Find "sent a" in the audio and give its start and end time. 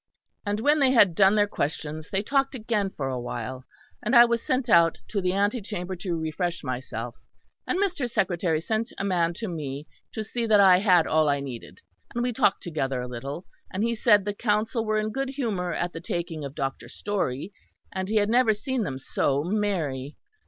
8.61-9.03